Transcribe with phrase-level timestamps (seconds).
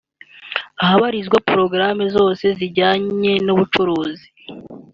[0.83, 4.27] ahabarizwa porogaramu zose zijyanye n’ubucuruzi